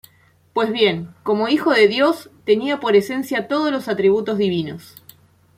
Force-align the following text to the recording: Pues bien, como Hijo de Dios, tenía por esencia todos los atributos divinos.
Pues 0.53 0.71
bien, 0.71 1.13
como 1.21 1.47
Hijo 1.47 1.69
de 1.73 1.87
Dios, 1.87 2.31
tenía 2.43 2.79
por 2.79 2.95
esencia 2.95 3.47
todos 3.47 3.71
los 3.71 3.87
atributos 3.87 4.39
divinos. 4.39 4.95